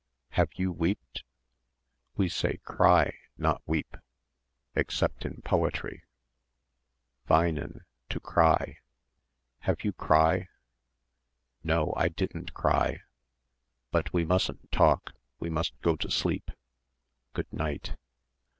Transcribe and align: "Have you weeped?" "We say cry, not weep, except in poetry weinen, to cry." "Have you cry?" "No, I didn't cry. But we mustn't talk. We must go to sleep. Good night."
"Have 0.29 0.49
you 0.55 0.71
weeped?" 0.71 1.23
"We 2.17 2.27
say 2.27 2.57
cry, 2.63 3.17
not 3.37 3.61
weep, 3.67 3.95
except 4.73 5.25
in 5.25 5.43
poetry 5.43 6.05
weinen, 7.29 7.81
to 8.09 8.19
cry." 8.19 8.79
"Have 9.59 9.83
you 9.85 9.93
cry?" 9.93 10.47
"No, 11.63 11.93
I 11.95 12.07
didn't 12.07 12.55
cry. 12.55 13.01
But 13.91 14.11
we 14.11 14.25
mustn't 14.25 14.71
talk. 14.71 15.13
We 15.39 15.51
must 15.51 15.79
go 15.81 15.95
to 15.97 16.09
sleep. 16.09 16.49
Good 17.33 17.53
night." 17.53 17.95